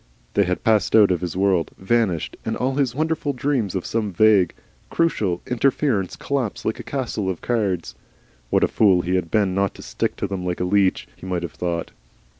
They 0.33 0.45
had 0.45 0.63
passed 0.63 0.95
out 0.95 1.11
of 1.11 1.21
his 1.21 1.37
world 1.37 1.69
vanished, 1.77 2.35
and 2.43 2.57
all 2.57 2.73
his 2.73 2.95
wonderful 2.95 3.33
dreams 3.33 3.75
of 3.75 3.85
some 3.85 4.11
vague, 4.11 4.55
crucial 4.89 5.43
interference 5.45 6.15
collapsed 6.15 6.65
like 6.65 6.79
a 6.79 6.83
castle 6.83 7.29
of 7.29 7.41
cards. 7.41 7.93
What 8.49 8.63
a 8.63 8.67
fool 8.67 9.01
he 9.03 9.13
had 9.13 9.29
been 9.29 9.53
not 9.53 9.75
to 9.75 9.83
stick 9.83 10.15
to 10.15 10.25
them 10.25 10.43
like 10.43 10.59
a 10.59 10.63
leech! 10.63 11.07
He 11.17 11.27
might 11.27 11.43
have 11.43 11.53
thought! 11.53 11.91